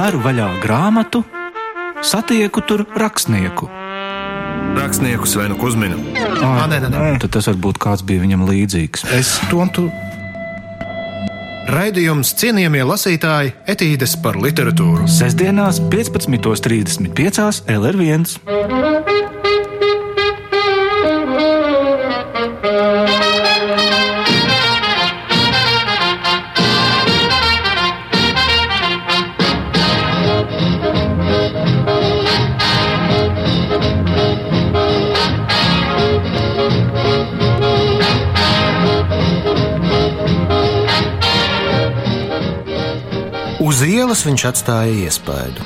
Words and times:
veru 0.00 0.20
vaļā 0.24 0.46
grāmatu, 0.62 1.20
satieku 2.00 2.62
tur 2.64 2.86
rakstnieku. 2.96 3.68
Rakstnieku 4.78 5.26
Svenu 5.28 5.58
Kusminu. 5.60 5.98
Ah, 6.40 6.64
nē, 6.70 6.78
nē, 6.80 6.88
nē. 6.88 7.00
Tad 7.20 7.34
tas 7.36 7.48
varbūt 7.50 7.80
kāds 7.82 8.04
bija 8.06 8.22
viņam 8.22 8.46
līdzīgs. 8.48 9.04
Es 9.18 9.34
to 9.50 9.66
tu. 9.76 9.88
Raidījums 11.70 12.32
cienījamie 12.40 12.80
lasītāji 12.86 13.52
etīdes 13.70 14.16
par 14.24 14.38
literatūru. 14.40 15.10
Sestdienās, 15.10 15.82
15.35. 15.92 17.60
LR1. 17.76 19.29
Uz 43.80 43.86
ielas 43.88 44.20
viņš 44.26 44.42
atstāja 44.44 44.92
iespaidu. 45.06 45.62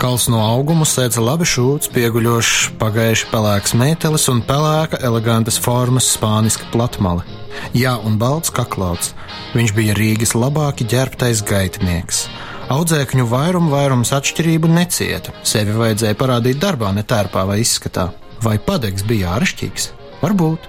Kals 0.00 0.30
no 0.32 0.38
auguma 0.40 0.86
sēdza 0.88 1.20
labi 1.20 1.44
šūts, 1.44 1.90
pieguļošs, 1.92 2.70
pagaiši 2.80 3.26
pelēks 3.28 3.74
mētelis 3.76 4.24
un 4.32 4.40
pelēka, 4.48 4.96
elegantas 5.04 5.58
formas 5.60 6.08
spāniska 6.14 6.70
platmale. 6.72 7.20
Jā, 7.76 7.98
un 8.00 8.16
balts 8.16 8.48
kaklauts. 8.48 9.12
Viņš 9.52 9.74
bija 9.76 9.98
Rīgas 9.98 10.32
labāki 10.32 10.88
ģērbtais 10.88 11.44
gaitnieks. 11.52 12.22
Audzēkņu 12.72 13.28
vairumu 13.28 13.74
vairums 13.76 14.14
atšķirību 14.16 14.72
necieta. 14.78 15.36
Sevi 15.44 15.76
vajadzēja 15.76 16.16
parādīt 16.16 16.64
darbā, 16.64 16.94
ne 16.96 17.04
tērpā 17.04 17.44
vai 17.44 17.60
izskatā. 17.60 18.08
Vai 18.40 18.56
padegs 18.56 19.04
bija 19.04 19.36
āršķirīgs? 19.36 19.90
Varbūt. 20.24 20.64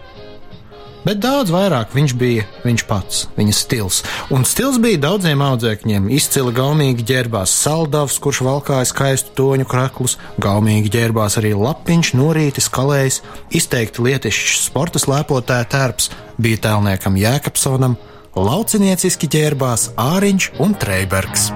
Bet 1.01 1.17
daudz 1.17 1.49
vairāk 1.49 1.95
viņš 1.95 2.13
bija 2.13 2.43
viņš 2.61 2.83
pats, 2.85 3.23
viņa 3.33 3.55
stils. 3.57 4.01
Un 4.33 4.45
stils 4.45 4.77
bija 4.81 4.99
daudziem 5.07 5.41
audzēkņiem. 5.41 6.11
Izcili 6.13 6.53
gaumīgi 6.53 7.05
ģērbās 7.09 7.55
saldavs, 7.63 8.19
kurš 8.21 8.43
valkāja 8.45 8.85
skaistu 8.91 9.33
toņu 9.39 9.65
kraklus, 9.71 10.19
gaumīgi 10.43 10.93
ģērbās 10.93 11.39
arī 11.41 11.55
lapiņš, 11.57 12.13
norītis, 12.19 12.69
kalējs, 12.69 13.21
izteikti 13.49 14.05
lietišķs 14.11 14.67
sporta 14.69 15.01
slēpotāja 15.01 15.65
tērps, 15.73 16.11
bija 16.37 16.61
tēlniekam 16.69 17.17
Jēkabsonam, 17.17 17.97
laucinieciski 18.37 19.31
ģērbās 19.33 19.91
Āriņš 19.97 20.53
un 20.61 20.77
Treibergs. 20.77 21.49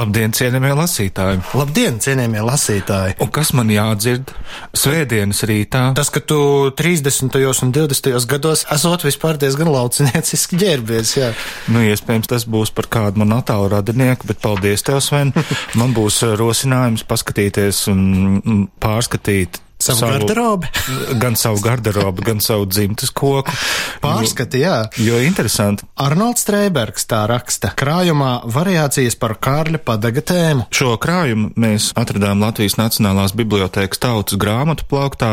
Labdien, 0.00 0.32
cienījamie 0.32 0.70
lasītāji! 0.78 1.40
Labdien, 1.60 1.98
cienījamie 2.00 2.40
lasītāji! 2.46 3.18
Un 3.20 3.28
kas 3.36 3.50
man 3.52 3.68
jādzird? 3.68 4.30
Svētdienas 4.72 5.42
rītā. 5.44 5.82
Tas, 5.98 6.08
ka 6.14 6.22
tu 6.24 6.38
30. 6.78 7.36
un 7.66 7.74
20. 7.76 8.16
gados 8.30 8.64
esot 8.72 9.04
vispār 9.04 9.36
diezgan 9.42 9.68
laucinieciski 9.68 10.56
ģērbies, 10.62 11.12
jā. 11.18 11.30
Nu, 11.68 11.84
iespējams, 11.84 12.30
tas 12.32 12.48
būs 12.48 12.72
par 12.72 12.88
kādu 12.88 13.20
man 13.20 13.36
attālu 13.36 13.68
radinieku, 13.74 14.30
bet 14.30 14.40
paldies 14.40 14.86
tev, 14.88 15.02
Sven. 15.04 15.34
Man 15.76 15.92
būs 15.96 16.22
uh, 16.24 16.32
rosinājums 16.40 17.04
paskatīties 17.10 17.84
un 17.92 18.06
mm, 18.40 18.62
pārskatīt 18.80 19.60
Savu 19.98 20.18
garderobi? 20.18 20.70
gan 21.22 21.36
savu 21.36 21.60
garderobi, 21.64 22.24
gan 22.26 22.40
savu 22.44 22.66
dzimtas 22.70 23.10
koku. 23.10 23.54
Pārskati, 24.00 24.62
jā. 24.64 24.76
Jo 25.02 25.20
interesanti. 25.24 25.86
Arnolds 26.00 26.44
Streibergs 26.44 27.06
tā 27.10 27.24
raksta 27.30 27.72
krājumā 27.76 28.40
variācijas 28.50 29.16
par 29.20 29.36
Kārļa 29.42 29.82
padaga 29.84 30.22
tēmu. 30.24 30.66
Šo 30.74 30.94
krājumu 31.00 31.52
mēs 31.60 31.90
atradām 31.98 32.40
Latvijas 32.42 32.78
Nacionālās 32.80 33.34
bibliotēkas 33.36 34.00
tautas 34.00 34.38
grāmatu 34.40 34.86
plauktā. 34.90 35.32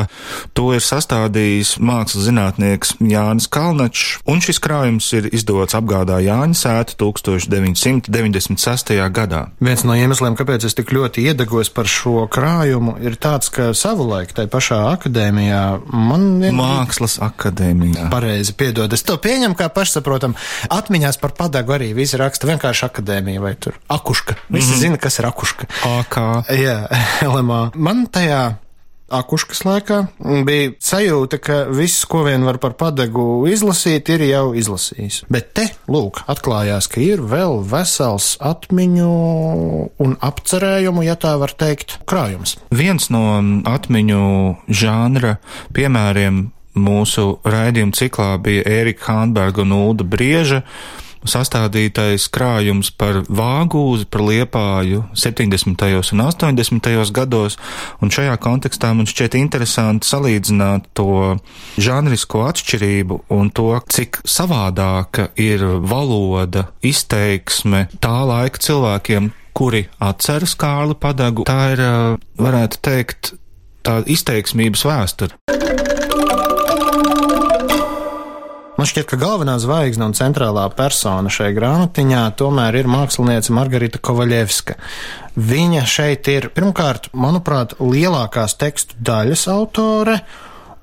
To 0.58 0.72
ir 0.76 0.84
sastādījis 0.84 1.78
mākslas 1.84 2.28
zinātnieks 2.28 2.96
Jānis 3.00 3.48
Kalnačs, 3.52 4.18
un 4.28 4.42
šis 4.44 4.60
krājums 4.64 5.08
ir 5.18 5.30
izdots 5.32 5.78
apgādā 5.78 6.20
Jāņa 6.26 6.58
sēta 6.58 6.98
1996. 7.00 8.96
gadā. 9.14 9.42
Viens 9.64 9.84
no 9.88 9.96
iemesliem, 9.98 10.36
kāpēc 10.40 10.68
es 10.68 10.76
tik 10.78 10.92
ļoti 10.96 11.28
iedegos 11.30 11.72
par 11.74 11.88
šo 11.92 12.26
krājumu, 12.32 12.98
ir 13.04 13.18
tāds, 13.22 13.52
ka 13.54 13.72
savulaik 13.78 14.34
tai 14.38 14.47
pašā 14.52 14.80
akadēmijā 14.96 15.62
man 15.94 16.28
vien... 16.42 16.56
Mākslas 16.58 17.18
akadēmijā. 17.24 18.10
Pareizi, 18.14 18.56
piedod. 18.58 18.94
Es 18.94 19.06
to 19.08 19.18
pieņemu 19.22 19.58
kā 19.60 19.70
pašsaprotam. 19.74 20.36
Atmiņās 20.74 21.20
par 21.22 21.36
padagu 21.38 21.78
arī 21.78 21.94
visi 21.98 22.20
raksta 22.20 22.50
vienkārši 22.50 22.88
akadēmija 22.90 23.44
vai 23.44 23.56
tur 23.60 23.80
akuška. 23.88 24.38
Visi 24.50 24.68
mm 24.68 24.74
-hmm. 24.74 24.80
zina, 24.80 24.98
kas 24.98 25.20
ir 25.20 25.30
akuška. 25.30 25.68
AK. 26.00 26.18
Jā, 26.58 26.78
LMA. 27.34 27.72
Man 27.76 28.08
tajā 28.12 28.58
akuškas 29.08 29.64
laikā 29.68 30.00
bija 30.48 30.72
sajūta, 30.84 31.40
ka 31.44 31.58
viss, 31.72 32.06
ko 32.10 32.24
vien 32.28 32.44
var 32.48 32.60
par 32.64 32.76
padegu 32.80 33.46
izlasīt, 33.50 34.10
ir 34.14 34.26
jau 34.28 34.52
izlasījis. 34.58 35.24
Bet 35.32 35.54
te, 35.58 35.68
lūk, 35.92 36.24
atklājās, 36.30 36.90
ka 36.92 37.02
ir 37.04 37.24
vēl 37.24 37.62
vesels 37.68 38.36
atmiņu 38.44 39.10
un 40.04 40.18
apcerējumu, 40.30 41.06
ja 41.08 41.18
tā 41.20 41.38
var 41.40 41.56
teikt, 41.58 42.00
krājums. 42.10 42.58
Viens 42.76 43.10
no 43.14 43.40
atmiņu 43.68 44.22
žanra 44.68 45.38
piemēriem 45.76 46.48
mūsu 46.78 47.40
raidījuma 47.48 47.98
ciklā 47.98 48.36
bija 48.44 48.68
Ērika 48.70 49.10
Hānberga 49.10 49.64
un 49.64 49.74
Ulda 49.80 50.06
Brieža 50.08 50.62
sastādītais 51.26 52.28
krājums 52.34 52.92
par 52.92 53.24
vāgūzi, 53.26 54.08
par 54.12 54.24
liepāju 54.28 55.06
70. 55.18 55.88
un 56.14 56.24
80. 56.28 57.12
gados, 57.16 57.58
un 58.02 58.14
šajā 58.14 58.36
kontekstā 58.44 58.94
man 58.98 59.10
šķiet 59.10 59.38
interesanti 59.40 60.10
salīdzināt 60.10 60.92
to 60.98 61.38
žanrisko 61.82 62.46
atšķirību 62.50 63.22
un 63.34 63.50
to, 63.50 63.72
cik 63.94 64.22
savādāka 64.28 65.32
ir 65.40 65.66
valoda, 65.82 66.68
izteiksme 66.86 67.88
tā 68.04 68.16
laika 68.28 68.62
cilvēkiem, 68.62 69.32
kuri 69.58 69.88
atceras 70.04 70.54
Kārli 70.60 70.98
Padagu. 71.02 71.48
Tā 71.50 71.62
ir, 71.74 71.84
varētu 72.38 72.82
teikt, 72.86 73.34
tā 73.82 74.02
izteiksmības 74.06 74.86
vēsture. 74.86 75.87
Man 78.78 78.86
šķiet, 78.86 79.08
ka 79.10 79.18
galvenā 79.18 79.56
zvaigzne 79.58 80.06
un 80.06 80.14
centrālā 80.14 80.68
persona 80.78 81.32
šai 81.34 81.48
grāmatiņā 81.56 82.20
tomēr 82.38 82.76
ir 82.78 82.90
mākslinieca 82.92 83.56
Margarita 83.58 83.98
Kovaļevska. 83.98 84.76
Viņa 85.34 85.82
šeit 85.90 86.30
ir, 86.30 86.52
pirmkārt, 86.54 87.10
manuprāt, 87.18 87.74
lielākās 87.82 88.54
tekstu 88.62 89.00
daļas 89.02 89.48
autore. 89.50 90.20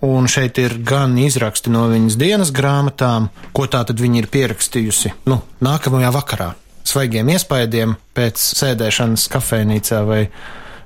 Un 0.05 0.27
šeit 0.27 0.59
ir 0.59 0.75
gan 0.82 1.15
izraksti 1.22 1.71
no 1.71 1.84
viņas 1.93 2.19
dienas 2.19 2.50
grāmatām, 2.53 3.31
ko 3.55 3.69
tā 3.71 3.84
tad 3.87 4.03
viņa 4.03 4.25
ir 4.25 4.31
pierakstījusi 4.32 5.15
nu, 5.31 5.38
nākamajā 5.62 6.11
vakarā. 6.19 6.50
Svaigiem 6.84 7.31
iespaidiem 7.31 7.94
pēc 8.19 8.43
sēdēšanas 8.59 9.31
kafejnīcā 9.32 10.03
vai 10.11 10.21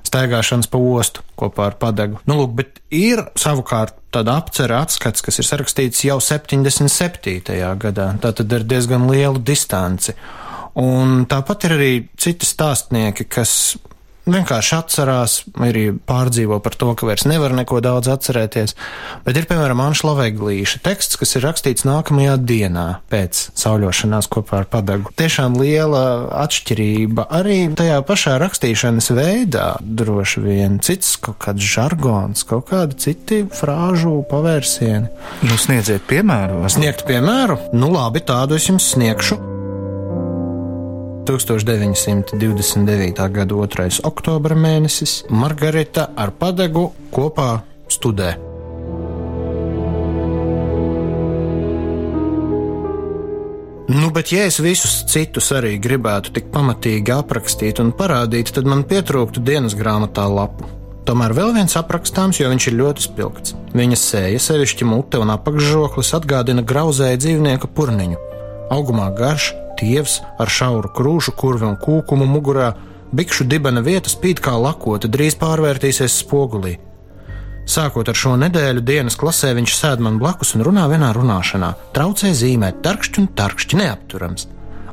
staigāšanas 0.07 0.69
pa 0.71 0.79
ostu 0.79 1.23
kopā 1.39 1.69
ar 1.69 1.77
padegu. 1.81 2.19
Nu, 2.29 2.39
lūk, 2.41 2.55
bet 2.57 2.81
ir 2.93 3.23
savukārt 3.39 3.95
tāda 4.13 4.37
apcera 4.41 4.81
atskats, 4.85 5.23
kas 5.25 5.39
ir 5.41 5.47
sarakstīts 5.47 6.05
jau 6.07 6.19
77. 6.23 7.59
gadā. 7.81 8.11
Tā 8.21 8.33
tad 8.39 8.57
ir 8.57 8.65
diezgan 8.69 9.09
liela 9.11 9.39
distance. 9.39 10.15
Un 10.79 11.25
tāpat 11.29 11.65
ir 11.67 11.75
arī 11.75 11.93
citi 12.19 12.47
stāstnieki, 12.47 13.27
kas 13.29 13.51
vienkārši 14.27 14.75
atcerās, 14.77 15.35
arī 15.63 15.89
pārdzīvo 15.93 16.59
par 16.63 16.75
to, 16.79 16.91
ka 16.97 17.07
vairs 17.09 17.25
nevar 17.29 17.53
neko 17.55 17.79
daudz 17.83 18.09
atcerēties. 18.11 18.75
Bet 19.25 19.39
ir, 19.39 19.47
piemēram, 19.49 19.81
Anšla 19.83 20.15
Veglīša 20.19 20.81
teksts, 20.85 21.19
kas 21.19 21.35
ir 21.37 21.45
rakstīts 21.47 21.85
nākamajā 21.87 22.35
dienā 22.43 22.87
pēc 23.11 23.49
sauļošanās 23.59 24.29
kopā 24.31 24.63
ar 24.63 24.69
padagu. 24.71 25.13
Tiešām 25.19 25.57
liela 25.59 26.03
atšķirība 26.43 27.29
arī 27.39 27.59
tajā 27.79 27.99
pašā 28.07 28.37
rakstīšanas 28.43 29.11
veidā, 29.17 29.69
droši 29.81 30.45
vien 30.45 30.79
cits 30.85 31.15
kaut 31.23 31.39
kāds 31.43 31.65
žargons, 31.65 32.45
kaut 32.49 32.69
kādi 32.71 32.99
citi 33.01 33.43
frāžu 33.59 34.19
pavērsieni. 34.29 35.09
Nu, 35.45 35.59
sniedziet 35.59 36.05
piemēru. 36.09 36.65
Sniegt 36.69 37.05
piemēru? 37.09 37.59
Nu, 37.75 37.93
labi, 37.95 38.23
tādu 38.25 38.59
es 38.59 38.69
jums 38.69 38.91
sniegšu. 38.93 39.48
1929. 41.29 43.29
gada 43.29 43.45
2. 43.45 44.01
oktobra 44.03 44.55
mēnesis 44.57 45.27
Margarita 45.29 46.07
ar 46.17 46.31
padegu 46.33 46.87
kopā 47.13 47.61
studē. 47.85 48.31
Nu, 53.89 54.09
bet, 54.13 54.33
ja 54.33 54.47
es 54.49 54.57
visus 54.57 55.03
citus 55.09 55.51
arī 55.53 55.75
gribētu 55.77 56.33
tik 56.33 56.49
pamatīgi 56.53 57.13
aprakstīt 57.13 57.83
un 57.83 57.93
parādīt, 57.93 58.49
tad 58.57 58.65
man 58.65 58.81
pietrūktu 58.89 59.45
dienas 59.45 59.77
grāmatā 59.77 60.25
lapu. 60.25 60.65
Tomēr 61.05 61.37
vēl 61.37 61.53
viens 61.61 61.77
aprakstāms, 61.77 62.41
jo 62.41 62.49
viņš 62.49 62.71
ir 62.71 62.79
ļoti 62.81 63.05
spilgts. 63.05 63.57
Viņa 63.77 64.01
sēja, 64.01 64.41
sevišķi 64.49 64.89
mute 64.89 65.21
un 65.21 65.29
apakšžoklis 65.37 66.13
atgādina 66.17 66.65
grauzēju 66.65 67.21
dzīvnieku 67.21 67.69
purniņu. 67.77 68.21
Augumā 68.73 69.11
garš, 69.17 69.53
tievs 69.79 70.19
ar 70.39 70.51
šauru 70.51 70.91
krūšu, 70.95 71.33
kurvi 71.39 71.67
un 71.69 71.79
kūkumu 71.79 72.27
mugurā, 72.29 72.73
bikšu 73.15 73.47
dibena 73.49 73.81
vieta 73.85 74.11
spīd 74.11 74.43
kā 74.43 74.53
lakota, 74.59 75.09
drīz 75.09 75.39
pārvērtīsies 75.39 76.21
spogulī. 76.21 76.77
Sākot 77.69 78.07
ar 78.09 78.17
šo 78.17 78.33
nedēļu 78.41 78.81
dienas 78.81 79.17
klasē, 79.19 79.51
viņš 79.57 79.75
sēž 79.77 79.99
man 80.01 80.17
blakus 80.21 80.55
un 80.57 80.65
runā 80.65 80.87
vienā 80.89 81.11
runāšanā, 81.13 81.73
traucē 81.93 82.31
zīmēt, 82.33 82.79
tarkšķi 82.85 83.21
un 83.21 83.27
tarkšķi 83.37 83.81
neapturams. 83.83 84.47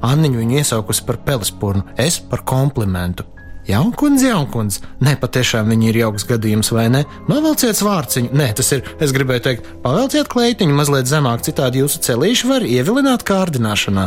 Anniņu 0.05 0.43
viņu 0.43 0.59
iesaukusi 0.61 1.07
par 1.09 1.23
pelispurnu, 1.25 1.87
es 1.97 2.19
par 2.21 2.45
komplimentu. 2.45 3.25
Jaunkundze, 3.67 4.29
jaunkundze, 4.29 4.85
nē, 5.03 5.17
patiešām 5.19 5.73
viņi 5.73 5.89
ir 5.91 5.97
jauks 6.05 6.27
gadījums, 6.29 6.69
vai 6.71 6.85
ne? 6.93 7.01
Novelciet 7.27 7.81
vārciņu, 7.83 8.31
nē, 8.37 8.53
tas 8.61 8.69
ir, 8.77 8.85
es 9.03 9.15
gribēju 9.17 9.43
teikt, 9.43 9.73
pavelciet 9.83 10.29
kleitiņu 10.31 10.77
mazliet 10.77 11.09
zemāk, 11.11 11.43
citādi 11.49 11.81
jūsu 11.83 12.05
celīši 12.07 12.53
var 12.53 12.67
ievilināt 12.69 13.25
kārdināšanā. 13.27 14.07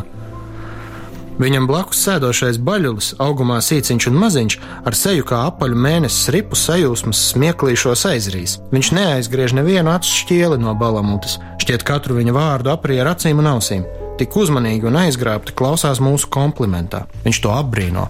Viņam 1.40 1.70
blakus 1.70 2.02
sēdošais 2.04 2.58
baļulis, 2.68 3.14
augumā 3.24 3.62
sīciņš 3.64 4.10
un 4.10 4.18
maziņš, 4.20 4.56
ar 4.90 4.96
seju 5.00 5.24
kā 5.28 5.46
apaļu 5.48 5.78
mēnesis 5.80 6.28
ripu 6.36 6.58
sajūsmas 6.60 7.22
smieklīšos 7.32 8.04
aizrīs. 8.10 8.58
Viņš 8.74 8.90
neaizgriež 8.98 9.56
nevienu 9.56 9.94
acu 9.94 10.12
šķieli 10.18 10.60
no 10.60 10.74
balamutes, 10.76 11.38
šķiet 11.64 11.86
katru 11.88 12.18
viņa 12.20 12.36
vārdu 12.36 12.74
aprija 12.74 13.06
ar 13.06 13.14
acīm 13.14 13.40
un 13.40 13.48
ausīm. 13.54 13.86
Tik 14.20 14.36
uzmanīgi 14.36 14.90
un 14.90 15.00
aizgrābti 15.00 15.56
klausās 15.56 16.02
mūsu 16.04 16.28
komplimentā. 16.28 17.06
Viņš 17.24 17.40
to 17.46 17.54
apbrīno. 17.56 18.10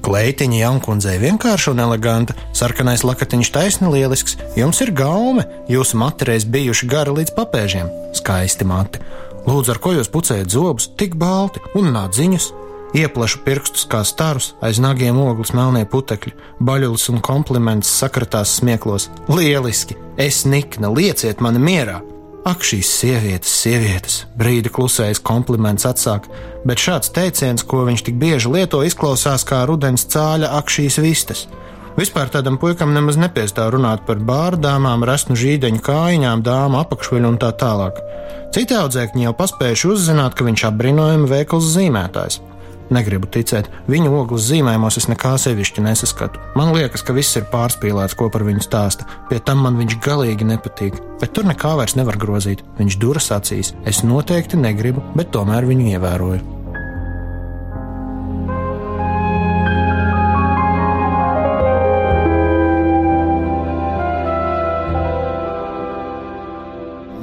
Kleitiņa 0.00 0.62
jaunkundzei 0.62 1.18
vienkārša 1.20 1.74
un 1.74 1.82
eleganta, 1.84 2.32
sarkanais 2.56 3.04
lakatiņš 3.04 3.50
taisni 3.52 3.90
lielisks, 3.92 4.38
jums 4.56 4.80
ir 4.80 4.94
gaume, 4.96 5.44
jūsu 5.68 6.00
mati 6.00 6.30
reiz 6.30 6.48
bijuši 6.48 6.88
gari 6.88 7.12
līdz 7.18 7.36
papēžiem, 7.36 7.92
skaisti 8.16 8.64
mati. 8.64 9.04
Lūdzu, 9.44 9.74
ar 9.74 9.82
ko 9.84 9.92
jūs 9.98 10.08
pucējat 10.12 10.56
zobus, 10.56 10.88
tik 10.96 11.20
balti 11.20 11.60
un 11.76 11.92
nādziņus? 11.92 12.48
Ieplašu 12.90 13.44
pirkstus 13.44 13.84
kā 13.86 14.00
starus, 14.02 14.54
aiz 14.58 14.80
nagiem 14.82 15.18
ogles 15.22 15.52
melnie 15.54 15.84
putekļi, 15.86 16.32
baļulis 16.58 17.06
un 17.12 17.20
kompliments 17.22 17.90
sakratās 18.00 18.56
smieklos. 18.58 19.06
Lieliski! 19.30 19.94
Es 20.18 20.42
nikna, 20.42 20.90
lieciet 20.90 21.38
mani 21.44 21.62
mierā! 21.62 22.00
Ak, 22.40 22.64
šīs 22.64 22.88
sievietes, 22.88 23.52
sievietes, 23.62 24.14
brīdi 24.34 24.72
klusējis 24.72 25.20
kompliments 25.22 25.86
atsāk, 25.86 26.26
bet 26.66 26.82
šāds 26.82 27.12
teiciens, 27.14 27.62
ko 27.62 27.84
viņš 27.86 28.04
tik 28.08 28.18
bieži 28.18 28.50
lieto, 28.50 28.80
izklausās 28.82 29.44
kā 29.46 29.60
rudens 29.68 30.08
cāļa 30.10 30.50
ak 30.58 30.72
šīs 30.72 30.98
vistas. 31.04 31.46
Vispār 32.00 32.32
tādam 32.32 32.56
puikam 32.58 32.94
nemaz 32.96 33.20
nepiestāv 33.20 33.74
runāt 33.76 34.06
par 34.08 34.18
bārdāmām, 34.24 35.04
resnu 35.06 35.36
žīdeņu 35.38 35.84
kājiņām, 35.84 36.42
dāmu 36.46 36.80
apakšveļu 36.80 37.34
un 37.34 37.38
tā 37.38 37.52
tālāk. 37.60 38.00
Citi 38.56 38.74
audzēkņi 38.74 39.28
jau 39.28 39.36
paspējuši 39.36 39.90
uzzināt, 39.94 40.34
ka 40.34 40.48
viņš 40.48 40.70
apbrīnojami 40.72 41.30
veikls 41.30 41.74
zīmētājs. 41.76 42.40
Negribu 42.90 43.28
ticēt, 43.30 43.68
viņu 43.90 44.10
ogles 44.18 44.48
zīmējumos 44.50 44.98
es 44.98 45.06
nekā 45.10 45.36
sevišķi 45.38 45.84
nesaskatu. 45.86 46.42
Man 46.58 46.74
liekas, 46.74 47.04
ka 47.06 47.14
viss 47.14 47.38
ir 47.38 47.46
pārspīlēts, 47.52 48.16
ko 48.18 48.26
par 48.34 48.42
viņu 48.46 48.64
stāsta. 48.66 49.06
Pie 49.30 49.38
tam 49.38 49.62
man 49.66 49.78
viņš 49.78 49.98
galīgi 50.02 50.48
nepatīk, 50.50 50.98
bet 51.22 51.34
tur 51.36 51.46
nekā 51.46 51.76
vairs 51.78 51.94
nevar 51.98 52.18
grozīt. 52.18 52.66
Viņš 52.82 53.00
duras 53.02 53.30
acīs. 53.36 53.74
Es 53.86 54.02
noteikti 54.02 54.58
negribu, 54.58 55.04
bet 55.14 55.30
tomēr 55.36 55.70
viņu 55.70 55.92
ievēroju. 55.94 56.59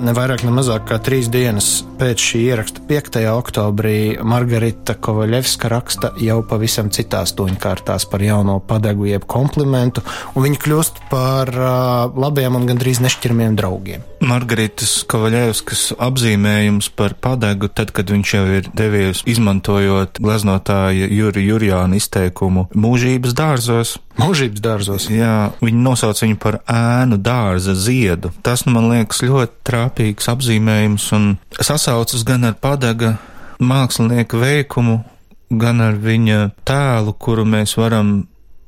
Ne 0.08 0.14
vairāk, 0.16 0.46
ne 0.48 0.54
mazāk 0.56 0.86
kā 0.88 0.98
trīs 1.04 1.28
dienas 1.32 1.82
pēc 2.00 2.24
šī 2.24 2.42
ieraksta, 2.52 2.84
5. 2.88 3.18
oktobrī, 3.34 3.98
Margarita 4.24 4.96
Kovaļevska 5.04 5.72
raksta 5.74 6.12
jau 6.24 6.40
pavisam 6.48 6.92
citās 6.94 7.34
toņkārtās 7.38 8.08
par 8.12 8.24
jauno 8.24 8.60
padegu, 8.64 9.10
jeb 9.10 9.26
komplimentu, 9.28 10.04
un 10.36 10.46
viņa 10.48 10.62
kļūst 10.64 11.02
par 11.12 11.52
uh, 11.52 12.20
labiem 12.20 12.56
un 12.60 12.70
gandrīz 12.70 13.02
nešķirmiem 13.04 13.58
draugiem. 13.60 14.06
Margaritas 14.24 15.04
Kovaļevskas 15.10 15.92
apzīmējums 16.02 16.90
par 16.98 17.14
padegu, 17.22 17.70
tad, 17.70 17.92
kad 17.94 18.10
viņš 18.14 18.34
jau 18.34 18.46
ir 18.60 18.70
devies 18.78 19.22
izmantojot 19.30 20.22
gleznotāja 20.24 21.10
Juri 21.12 21.46
Jurjāna 21.46 22.00
izteikumu 22.00 22.68
mūžības 22.74 23.36
dārzos. 23.38 23.98
Mūžības 24.18 24.64
dārzos. 24.66 25.10
Jā, 25.14 25.52
viņi 25.62 25.84
nosauc 25.84 26.24
viņu 26.24 26.40
par 26.42 26.60
ēnu 26.66 27.20
dārza 27.22 27.76
ziedu. 27.78 28.32
Tas, 28.42 28.66
nu, 28.66 28.74
man 28.74 28.90
liekas, 28.90 29.22
ļoti 29.22 29.62
trāpīgs 29.98 30.30
apzīmējums 30.30 31.06
un 31.18 31.24
sasaucas 31.58 32.24
gan 32.24 32.46
ar 32.46 32.54
padaga 32.62 33.18
mākslinieka 33.58 34.38
veikumu, 34.38 35.04
gan 35.50 35.82
ar 35.82 35.98
viņa 35.98 36.52
tēlu, 36.66 37.14
kuru 37.18 37.46
mēs 37.46 37.78
varam 37.78 38.28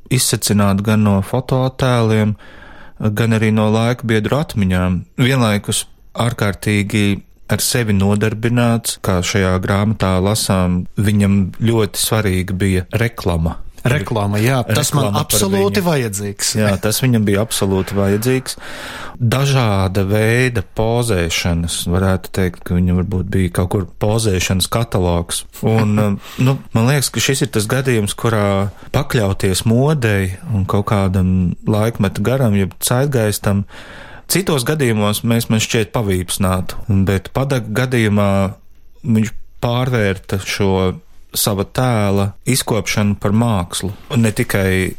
izsacināt 0.10 0.82
gan 0.82 1.04
no 1.04 1.22
fotoattēliem, 1.22 2.36
gan 3.14 3.34
arī 3.34 3.52
no 3.54 3.70
laika 3.70 4.08
biedru 4.10 4.40
atmiņām. 4.40 5.06
Vienlaikus 5.22 5.86
ārkārtīgi 6.18 7.22
ar 7.50 7.62
sevi 7.62 7.94
nodarbināts, 7.94 8.98
kā 9.02 9.22
šajā 9.22 9.54
grāmatā 9.62 10.18
lasām, 10.22 10.88
viņam 10.98 11.52
ļoti 11.62 12.00
svarīga 12.02 12.58
bija 12.58 12.86
reklama. 12.90 13.60
Reklāma, 13.88 14.40
jā, 14.42 14.60
tas 14.68 14.90
Reklāma 14.90 15.12
man 15.14 15.20
absolūti 15.22 15.84
vajadzīgs. 15.86 16.52
Jā, 16.60 16.74
tas 16.82 17.00
viņam 17.04 17.26
bija 17.28 17.44
absolūti 17.46 17.96
vajadzīgs. 17.98 18.58
Dažāda 19.20 20.04
veida 20.08 20.64
pozēšanas, 20.64 21.82
varētu 21.92 22.34
teikt, 22.36 22.62
ka 22.68 22.78
viņam 22.78 23.02
varbūt 23.02 23.32
bija 23.32 23.54
kaut 23.60 23.72
kur 23.76 23.88
pozēšanas 24.04 24.70
katalogs. 24.72 25.44
Un, 25.68 25.96
nu, 26.46 26.58
man 26.76 26.90
liekas, 26.92 27.12
ka 27.14 27.24
šis 27.24 27.46
ir 27.48 27.54
tas 27.56 27.70
gadījums, 27.72 28.16
kurā 28.20 28.70
pakļauties 28.96 29.66
modei 29.70 30.36
un 30.54 30.68
kaut 30.70 30.90
kādam 30.92 31.34
laikmetu 31.70 32.24
garam, 32.26 32.56
jeb 32.60 32.76
caitgaistam, 32.84 33.66
citos 34.30 34.68
gadījumos 34.68 35.24
mēs 35.28 35.50
man 35.52 35.64
šķiet 35.64 35.94
pavīpsnātu, 35.96 36.84
bet 37.08 37.32
padak 37.36 37.72
gadījumā 37.76 38.32
viņš 39.04 39.36
pārvērta 39.64 40.40
šo 40.44 40.74
sava 41.36 41.66
tēla 41.66 42.32
izkopšanu 42.50 43.20
par 43.22 43.36
mākslu. 43.36 43.92
Un 44.14 44.26
ne 44.26 44.34
tikai 44.36 44.96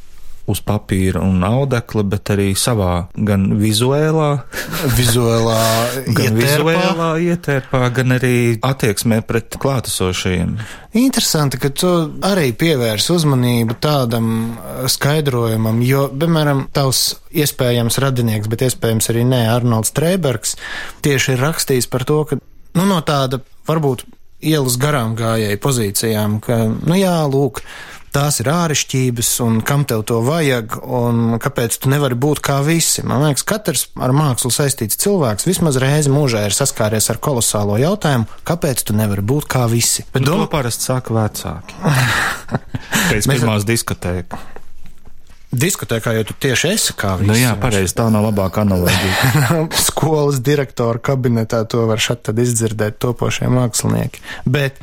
uz 0.50 0.60
papīra 0.66 1.22
un 1.22 1.42
audekla, 1.46 2.04
bet 2.10 2.32
arī 2.34 2.48
savā 2.58 3.06
gan 3.14 3.46
vizuālā, 3.60 4.28
vizuālā, 4.98 5.58
gan 6.06 6.38
ietērpā. 6.38 6.74
vizuālā 6.74 7.08
ietērpā, 7.30 7.82
gan 7.96 8.16
arī 8.16 8.34
attieksmē 8.66 9.20
pret 9.26 9.58
klātesošajiem. 9.60 10.56
Interesanti, 11.00 11.60
ka 11.62 11.70
tu 11.70 11.90
arī 12.26 12.50
pievērsi 12.58 13.12
uzmanību 13.14 13.78
tādam 13.82 14.30
skaidrojumam, 14.90 15.82
jo, 15.86 16.08
piemēram, 16.10 16.66
tavs 16.74 17.04
iespējams 17.30 18.00
radinieks, 18.02 18.50
bet 18.50 18.66
iespējams 18.66 19.12
arī 19.12 19.26
nē, 19.28 19.44
Arnolds 19.54 19.94
Trēbergs 19.96 20.56
tieši 21.04 21.36
ir 21.36 21.44
rakstījis 21.46 21.90
par 21.92 22.06
to, 22.08 22.24
ka 22.26 22.40
nu, 22.40 22.88
no 22.88 22.98
tāda 23.06 23.42
varbūt 23.70 24.08
ielas 24.40 24.76
garām 24.80 25.16
gājēju 25.18 25.60
pozīcijām, 25.62 26.38
ka, 26.44 26.62
nu 26.86 26.98
jā, 26.98 27.16
lūk, 27.30 27.62
tās 28.14 28.40
ir 28.42 28.50
āršķirības, 28.50 29.30
un 29.44 29.58
kam 29.66 29.84
tev 29.88 30.02
to 30.08 30.20
vajag, 30.26 30.76
un 30.82 31.38
kāpēc 31.42 31.78
tu 31.82 31.90
nevari 31.92 32.18
būt 32.18 32.42
kā 32.44 32.58
visi. 32.66 33.04
Man 33.06 33.24
liekas, 33.24 33.46
katrs 33.46 33.86
ar 34.00 34.14
mākslu 34.16 34.52
saistīts 34.54 34.98
cilvēks 35.00 35.46
vismaz 35.48 35.78
reizi 35.82 36.12
mūžā 36.12 36.44
ir 36.48 36.56
saskāries 36.56 37.10
ar 37.12 37.20
kolosālo 37.22 37.78
jautājumu, 37.80 38.28
kāpēc 38.48 38.84
tu 38.88 38.96
nevari 38.98 39.24
būt 39.32 39.50
kā 39.50 39.66
visi. 39.70 40.06
Bet 40.12 40.24
nu, 40.24 40.32
dom... 40.32 40.46
to 40.46 40.52
parasti 40.52 40.90
saka 40.90 41.16
vecāki. 41.20 41.78
Pēc 43.10 43.30
pirmās 43.30 43.68
diskotēkas. 43.68 44.49
Diskotēkā 45.50 46.12
jau 46.14 46.26
tu 46.28 46.34
tieši 46.38 46.68
esi 46.76 46.94
kā 46.94 47.16
visi. 47.18 47.26
Nu 47.26 47.34
jā, 47.34 47.56
pareizi, 47.58 47.94
tā 47.98 48.06
nav 48.12 48.28
labāka 48.28 48.62
analoģija. 48.62 49.56
Skolas 49.88 50.38
direktora 50.46 51.02
kabinetā 51.02 51.64
to 51.66 51.88
var 51.90 51.98
šat 52.02 52.28
tad 52.28 52.38
izdzirdēt 52.38 53.00
topošie 53.02 53.50
mākslinieki. 53.50 54.22
Bet, 54.46 54.78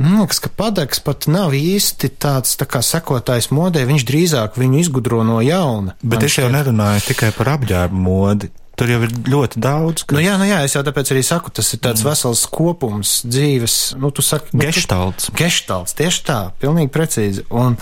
man 0.00 0.24
liekas, 0.24 0.42
ka 0.42 0.50
padeks 0.58 1.04
pat 1.06 1.28
nav 1.30 1.54
īsti 1.54 2.10
tāds 2.18 2.58
tā 2.58 2.66
kā 2.66 2.82
sekotājs 2.82 3.52
modē, 3.54 3.84
viņš 3.86 4.06
drīzāk 4.08 4.58
viņu 4.58 4.82
izgudro 4.82 5.22
no 5.28 5.38
jauna. 5.44 5.94
Bet 6.02 6.26
es 6.26 6.40
jau 6.40 6.50
nerunāju 6.50 7.06
tikai 7.12 7.30
par 7.38 7.54
apģērbu 7.54 8.02
modi. 8.08 8.50
Tur 8.72 8.88
jau 8.88 9.02
ir 9.04 9.12
ļoti 9.28 9.60
daudz. 9.62 10.02
Kas... 10.06 10.16
Nu, 10.16 10.22
jā, 10.24 10.34
nu 10.40 10.46
jā, 10.48 10.62
es 10.64 10.74
jau 10.74 10.82
tāpēc 10.82 11.10
arī 11.12 11.22
saku, 11.26 11.52
tas 11.54 11.68
ir 11.76 11.80
tāds 11.84 12.00
mm. 12.00 12.08
vesels 12.08 12.42
kopums 12.50 13.18
dzīves, 13.28 13.76
nu, 14.00 14.10
tu 14.16 14.24
saki. 14.24 14.56
Nu, 14.56 14.64
geštalts, 14.64 15.94
tieši 15.98 16.24
tā, 16.26 16.38
pilnīgi 16.62 16.90
precīzi. 16.90 17.44
Un, 17.52 17.76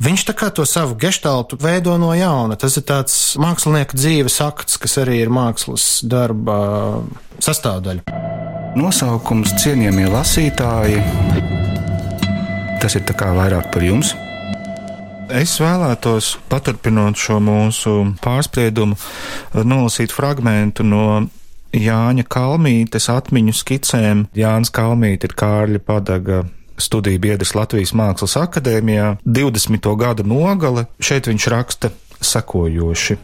Viņš 0.00 0.22
tā 0.30 0.32
kā 0.32 0.48
to 0.48 0.64
savu 0.64 0.94
gestaltu 0.96 1.58
veido 1.60 1.98
no 2.00 2.14
jauna. 2.16 2.56
Tas 2.56 2.78
ir 2.80 2.86
tāds 2.88 3.14
mākslinieka 3.36 3.98
dzīves 3.98 4.38
akts, 4.40 4.78
kas 4.80 4.96
arī 5.02 5.18
ir 5.20 5.32
mākslas 5.32 6.00
darba 6.08 6.56
sastāvdaļa. 7.44 8.06
Nosaukums 8.80 9.52
cienījamie 9.60 10.06
lasītāji. 10.08 11.02
Tas 12.80 12.96
ir 12.96 13.04
vairāk 13.12 13.68
par 13.74 13.84
jums. 13.84 14.14
Es 15.36 15.58
vēlētos, 15.60 16.30
paturpinot 16.48 17.20
šo 17.20 17.36
mūsu 17.44 17.92
pārspriedumu, 18.24 18.96
nolasīt 19.52 20.16
fragment 20.16 20.80
no 20.80 21.26
Jāņa 21.76 22.24
Kalmītes 22.24 23.10
atmiņu 23.12 23.52
skicēm. 23.54 24.24
Jānis 24.34 24.72
Kalmīte 24.74 25.28
ir 25.28 25.36
Kārļa 25.38 25.82
Padaga 25.84 26.40
studiju 26.80 27.20
biedrs 27.22 27.54
Latvijas 27.54 27.92
Mākslas 27.96 28.36
akadēmijā, 28.40 29.16
20. 29.24 29.90
gada 30.00 30.26
nogale. 30.26 30.86
Šeit 31.00 31.28
viņš 31.30 31.48
raksta 31.52 31.92
sekojoši. 32.20 33.18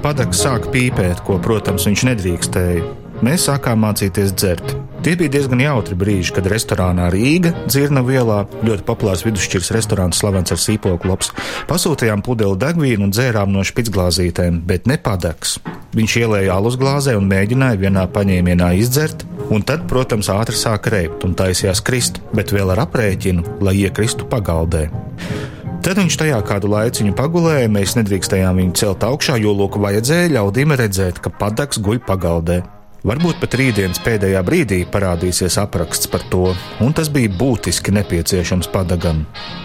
Padaks 0.00 0.40
sāk 0.42 0.70
pīpēt, 0.74 1.20
ko, 1.26 1.38
protams, 1.42 1.84
viņš 1.86 2.06
nedrīkstēja. 2.08 2.86
Mēs 3.22 3.44
sākām 3.50 3.84
mācīties 3.84 4.32
dzert. 4.32 4.72
Tie 5.00 5.14
bija 5.16 5.32
diezgan 5.32 5.62
jautri 5.64 5.94
brīži, 5.96 6.34
kad 6.36 6.44
restorānā 6.52 7.06
Rīga, 7.08 7.54
Dzirnavu 7.64 8.12
ielā, 8.12 8.40
ļoti 8.68 8.84
populārs 8.84 9.22
vidusšķiras 9.24 9.70
restorāns 9.72 10.18
slavens 10.20 10.52
ar 10.52 10.58
sīpolu 10.60 10.98
klops, 11.00 11.30
pasūtījām 11.70 12.20
pudeli 12.20 12.58
degvīnu 12.60 13.06
un 13.06 13.14
dzērām 13.14 13.48
no 13.48 13.64
špicglāzītēm, 13.64 14.58
bet 14.68 14.90
ne 14.90 14.98
padaks. 15.00 15.54
Viņš 15.96 16.16
ielēja 16.20 16.52
alus 16.52 16.76
glāzē 16.76 17.14
un 17.16 17.30
mēģināja 17.30 17.80
vienā 17.80 18.02
paņēmienā 18.12 18.68
izdzert, 18.82 19.24
un 19.48 19.64
tad, 19.64 19.86
protams, 19.88 20.28
ātri 20.34 20.60
sāka 20.60 20.92
reibt 20.92 21.24
un 21.24 21.32
taisījās 21.38 21.80
krist, 21.80 22.20
bet 22.36 22.52
vēl 22.52 22.74
ar 22.74 22.82
aprēķinu, 22.84 23.62
lai 23.64 23.78
iekristu 23.86 24.28
pagaldē. 24.28 24.90
Tad 25.80 25.96
viņš 25.96 26.18
tajā 26.20 26.42
kādu 26.44 26.68
laiciņu 26.74 27.14
pagulēja, 27.16 27.72
mēs 27.72 27.96
nedrīkstējām 27.96 28.60
viņu 28.60 28.76
celt 28.82 29.08
augšā, 29.08 29.38
jo 29.40 29.56
lūk, 29.56 29.80
vajadzēja 29.80 30.34
ļaudīm 30.36 30.76
redzēt, 30.76 31.22
ka 31.24 31.32
padaks 31.40 31.80
guļ 31.80 32.02
pagaldē. 32.04 32.58
Varbūt 33.00 33.38
pat 33.40 33.54
rītdienas 33.56 34.00
pēdējā 34.04 34.42
brīdī 34.44 34.78
parādīsies 34.92 35.54
apraksts 35.62 36.10
par 36.12 36.20
to, 36.28 36.50
un 36.84 36.92
tas 36.92 37.08
bija 37.08 37.30
būtiski 37.32 37.94
nepieciešams 37.96 38.68
padagam. 38.74 39.22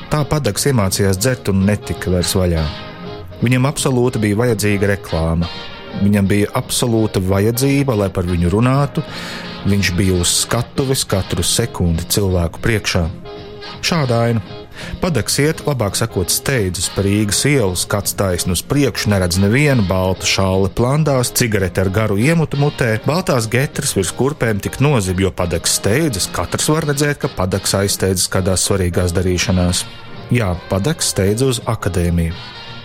Tā 0.07 0.21
padags 0.31 0.69
iemācījās 0.71 1.19
dzert 1.19 1.51
un 1.51 1.65
netika 1.67 2.13
vairs 2.13 2.31
vaļā. 2.39 2.63
Viņam 3.41 3.67
absolūti 3.67 4.21
bija 4.23 4.39
vajadzīga 4.39 4.93
reklāma. 4.93 5.49
Viņam 5.99 6.31
bija 6.31 6.53
absolūta 6.55 7.19
vajadzība, 7.19 7.97
lai 7.99 8.07
par 8.15 8.27
viņu 8.29 8.53
runātu. 8.55 9.03
Viņš 9.67 9.91
bija 9.99 10.21
uz 10.21 10.31
skatuves 10.45 11.03
katru 11.09 11.43
sekundi 11.43 12.07
cilvēku 12.15 12.63
priekšā. 12.63 13.03
Šāda 13.83 14.21
aina 14.29 14.64
Padaks 15.01 15.37
iet, 15.43 15.63
labāk 15.67 15.97
sakot, 15.99 16.31
steidzas 16.33 16.89
pa 16.93 17.05
Rīgas 17.05 17.43
ielu, 17.49 17.75
skats 17.79 18.15
taisnu 18.17 18.55
uz 18.57 18.63
priekšu, 18.65 19.11
neredz 19.13 19.39
nevienu, 19.41 19.85
baltu 19.89 20.29
šāli 20.29 20.71
plandās, 20.75 21.33
cigarete 21.35 21.83
ar 21.85 21.91
garu 21.93 22.19
iemutu 22.21 22.59
mutē, 22.61 22.95
baltās 23.05 23.49
getras 23.51 23.95
virs 23.97 24.13
kurpēm 24.15 24.59
tik 24.63 24.81
nozib, 24.83 25.21
jo 25.23 25.31
padaks 25.35 25.77
steidzas, 25.79 26.29
katrs 26.35 26.71
var 26.73 26.89
redzēt, 26.91 27.21
ka 27.23 27.31
padaks 27.37 27.77
aizsteidzas 27.83 28.31
kādās 28.33 28.67
svarīgās 28.67 29.15
darīšanās. 29.15 29.85
Jā, 30.33 30.55
padaks 30.71 31.13
steidz 31.13 31.45
uz 31.45 31.63
akadēmiju 31.69 32.33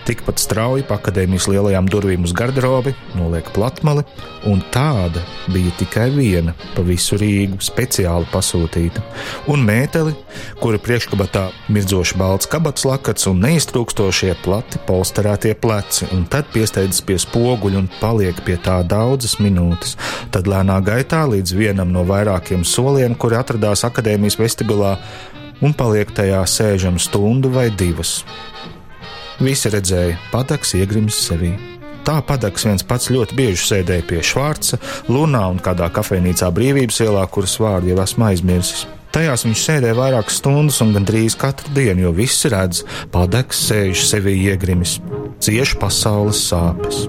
tikpat 0.07 0.41
strauji 0.41 0.85
pa 0.87 0.97
akadēmijas 0.99 1.47
lielajām 1.51 1.87
durvīm 1.91 2.25
uz 2.27 2.33
garderobi, 2.37 2.93
noliek 3.17 3.47
platmali, 3.55 4.03
un 4.49 4.61
tāda 4.73 5.23
bija 5.51 5.73
tikai 5.79 6.09
viena 6.13 6.53
pa 6.75 6.83
visu 6.85 7.19
Rīgu, 7.19 7.59
speciāli 7.63 8.29
pasūtīta. 8.31 9.03
Un 9.51 9.65
mēteli, 9.67 10.13
kura 10.61 10.79
priekškabatā 10.81 11.47
mirdzoši 11.73 12.19
balts 12.19 12.49
kabats 12.51 12.85
lakats 12.87 13.27
un 13.31 13.41
neiztrūkstošie 13.45 14.35
plati 14.43 14.81
polsterētie 14.87 15.53
pleci, 15.61 16.09
un 16.15 16.25
tad 16.31 16.49
piesteidzas 16.53 17.03
pie 17.05 17.19
spoguļa 17.21 17.83
un 17.83 17.91
paliek 17.99 18.41
pie 18.47 18.57
tā 18.61 18.81
daudzas 18.87 19.37
minūtes. 19.43 19.97
Tad 20.33 20.49
lēnā 20.49 20.79
gaitā 20.85 21.23
līdz 21.29 21.57
vienam 21.57 21.93
no 21.93 22.05
vairākiem 22.07 22.65
soliem, 22.67 23.15
kuri 23.15 23.39
atradās 23.41 23.85
akadēmijas 23.87 24.39
vestibilā, 24.41 24.97
un 25.61 25.75
paliek 25.77 26.09
tajā 26.17 26.41
sēžam 26.49 26.97
stundu 27.01 27.51
vai 27.53 27.69
divas. 27.69 28.21
Visi 29.39 29.71
redzēja, 29.71 30.17
padaks 30.33 30.75
iegrims 30.77 31.17
sevī. 31.27 31.53
Tā 32.05 32.17
padaks 32.25 32.65
viens 32.65 32.83
pats 32.83 33.11
ļoti 33.13 33.37
bieži 33.37 33.61
sēdēja 33.61 34.05
pie 34.09 34.23
Švārca, 34.25 34.79
Lunā 35.09 35.43
un 35.53 35.61
kādā 35.61 35.91
kafejnīcā 35.93 36.49
brīvības 36.55 37.03
ielā, 37.05 37.27
kuras 37.29 37.59
vārdu 37.61 37.93
jau 37.93 38.01
esmu 38.01 38.27
aizmirsis. 38.31 38.87
Tajās 39.11 39.43
viņš 39.45 39.63
sēdēja 39.67 39.97
vairākas 39.97 40.39
stundas 40.39 40.79
un 40.83 40.95
gandrīz 40.95 41.35
katru 41.39 41.73
dienu, 41.75 42.07
jo 42.07 42.13
visi 42.15 42.49
redz, 42.51 42.85
padaks 43.13 43.65
sēž 43.67 44.05
sevī 44.07 44.37
iegrimis, 44.47 44.99
cieš 45.43 45.75
pasaules 45.81 46.45
sāpes. 46.47 47.05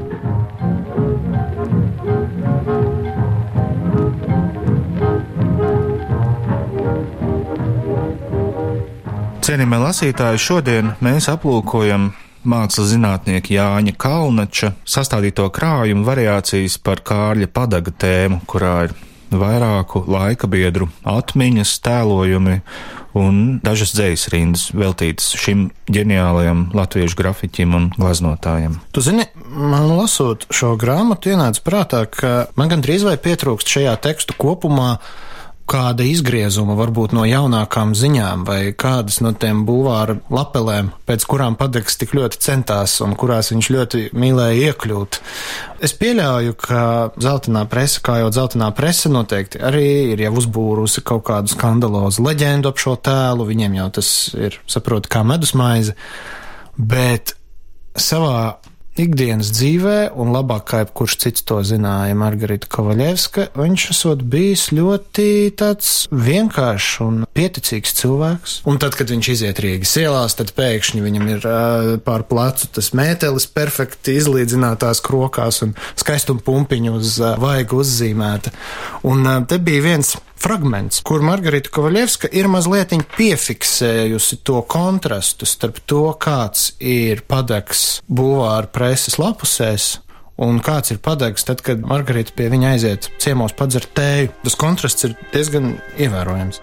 Cienījamie 9.53 9.79
lasītāji, 9.83 10.39
šodien 10.41 10.87
mēs 11.05 11.27
aplūkojam 11.29 12.07
mākslas 12.49 12.87
zinātnieka 12.95 13.51
Jāņa 13.53 13.93
Kalnača 14.01 14.71
sastādīto 14.89 15.45
krājumu 15.53 16.07
variācijas 16.07 16.79
par 16.81 17.03
Kārļa 17.05 17.51
padaga 17.53 17.93
tēmu, 17.93 18.39
kurā 18.49 18.87
ir 18.87 18.95
vairāku 19.29 20.07
laika 20.09 20.49
biedru 20.49 20.87
atmiņas, 21.05 21.73
tēlojumi 21.85 22.55
un 23.21 23.43
dažas 23.61 23.93
dzīslas 23.93 24.33
rindas 24.33 24.63
veltītas 24.73 25.35
šim 25.43 25.67
ģeniālajam 25.93 26.71
latviešu 26.73 27.19
grafiķim 27.21 27.77
un 27.77 27.91
glaznotājam. 27.99 28.79
Tu 28.97 29.05
zini, 29.05 29.29
man 29.53 29.91
lasot 29.99 30.49
šo 30.49 30.79
grāmatu, 30.81 31.35
ienāca 31.37 31.61
prātā, 31.69 32.07
ka 32.09 32.33
man 32.57 32.73
gandrīz 32.73 33.05
vai 33.05 33.19
pietrūkst 33.21 33.77
šajā 33.77 33.99
tekstu 34.09 34.39
kopumā 34.41 34.95
kāda 35.73 36.05
izgriezuma 36.05 36.77
varbūt 36.77 37.15
no 37.17 37.25
jaunākām 37.29 37.95
ziņām 37.97 38.45
vai 38.49 38.61
kādas 38.77 39.21
no 39.25 39.33
tiem 39.33 39.65
bulvāra 39.69 40.19
lapelēm, 40.33 40.91
pēc 41.09 41.27
kurām 41.29 41.57
padeks 41.61 41.99
tik 42.01 42.15
ļoti 42.19 42.41
centās 42.45 42.99
un 43.05 43.17
kurās 43.19 43.53
viņš 43.55 43.71
ļoti 43.77 44.03
mīlēja 44.13 44.73
iekļūt. 44.73 45.21
Es 45.83 45.97
pieļauju, 45.99 46.57
ka 46.61 46.83
zeltainā 47.23 47.65
presa, 47.73 48.03
kā 48.05 48.19
jau 48.23 48.33
zeltainā 48.35 48.69
presa, 48.77 49.11
noteikti 49.13 49.63
arī 49.65 49.87
ir 50.13 50.25
jau 50.27 50.35
uzbūrusi 50.43 51.05
kaut 51.07 51.25
kādu 51.31 51.53
skandalozu 51.53 52.25
leģendu 52.27 52.71
ap 52.71 52.83
šo 52.83 52.99
tēlu, 53.01 53.49
viņiem 53.49 53.79
jau 53.81 53.89
tas 54.01 54.11
ir, 54.39 54.61
saprot, 54.71 55.09
kā 55.11 55.25
medusmaize, 55.27 55.97
bet 56.77 57.35
savā 57.99 58.59
ikdienas 59.01 59.51
dzīvē, 59.55 60.13
un 60.21 60.33
labāk 60.35 60.67
kā 60.69 60.83
jebkurš 60.83 61.17
cits 61.25 61.45
to 61.49 61.59
zināja, 61.65 62.17
Margarita 62.19 62.69
Kovaļevska, 62.73 63.49
viņš 63.57 63.87
esot 63.95 64.25
bijis 64.29 64.67
ļoti 64.75 65.27
tāds 65.59 65.93
vienkāršs 66.13 66.99
un 67.05 67.23
pieticīgs 67.37 67.97
cilvēks. 68.01 68.57
Un 68.69 68.81
tad, 68.83 68.97
kad 68.99 69.13
viņš 69.13 69.31
iziet 69.33 69.63
Rīgas 69.65 69.95
ielās, 70.01 70.37
tad 70.39 70.53
pēkšņi 70.57 71.05
viņam 71.05 71.31
ir 71.37 71.47
uh, 71.49 71.93
pār 72.05 72.27
plecu 72.29 72.69
tas 72.77 72.93
mētelis 72.97 73.49
perfekti 73.53 74.19
izlīdzinātās 74.21 75.01
krokās 75.05 75.63
un 75.65 75.77
skaistuma 76.01 76.45
pumpiņu 76.45 76.99
uz 76.99 77.17
uh, 77.23 77.35
vaigu 77.41 77.81
uzzīmēta. 77.83 78.53
Un 79.09 79.25
uh, 79.25 79.41
te 79.49 79.61
bija 79.63 79.87
viens 79.89 80.17
fragments, 80.43 81.01
kur 81.07 81.23
Margarita 81.25 81.71
Kovaļevska 81.73 82.31
ir 82.35 82.49
mazliet 82.51 82.95
piefiksējusi 83.17 84.41
to 84.47 84.63
kontrastu 84.69 85.47
starp 85.47 85.79
to, 85.87 86.05
kāds 86.19 86.73
ir 86.83 87.23
padeks 87.29 88.03
būvāra 88.11 88.71
preses 88.73 89.19
lapusēs. 89.23 89.93
Un 90.43 90.59
kāds 90.65 90.91
ir 90.91 90.99
padegs, 91.05 91.45
tad, 91.47 91.63
kad 91.63 91.85
Margarita 91.87 92.35
pie 92.35 92.49
viņa 92.51 92.75
aiziet 92.75 93.09
ciemos 93.23 93.55
padzert 93.55 93.93
tēju? 93.95 94.33
Tas 94.43 94.59
kontrasts 94.59 95.07
ir 95.07 95.17
diezgan 95.35 95.77
ievērojams. 96.01 96.63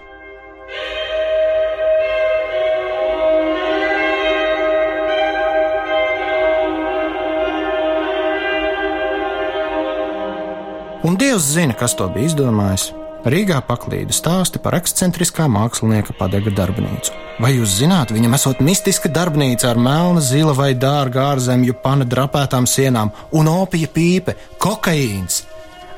Un 11.00 11.16
Dievs 11.16 11.54
zina, 11.54 11.72
kas 11.72 11.96
to 11.96 12.10
bija 12.12 12.28
izdomājis. 12.28 12.90
Rīgā 13.20 13.58
paklīda 13.68 14.14
stāsti 14.16 14.60
par 14.64 14.78
ekscentriskā 14.78 15.44
mākslinieka 15.52 16.14
padega 16.16 16.54
darbnīcu. 16.56 17.12
Vai 17.40 17.50
jūs 17.52 17.74
zināt, 17.82 18.14
viņam 18.16 18.36
esot 18.38 18.62
mistiska 18.64 19.10
darbnīca 19.12 19.68
ar 19.74 19.80
melna, 19.80 20.22
zila 20.24 20.54
vai 20.56 20.70
dārga 20.72 21.26
ārzemju 21.34 21.76
pana 21.82 22.08
drapētām 22.08 22.64
sienām 22.64 23.12
un 23.36 23.52
opija 23.52 23.92
pīpe, 23.92 24.38
kokaīns? 24.60 25.42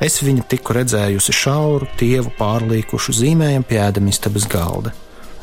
Es 0.03 0.19
viņu 0.19 0.49
tikko 0.51 0.75
redzējusi 0.81 1.37
šauru, 1.45 1.87
tievu 2.01 2.35
pārlīkušu 2.41 3.15
zīmējumu 3.21 3.71
pie 3.71 3.79
ēdamistabas 3.85 4.49
galda. 4.51 4.91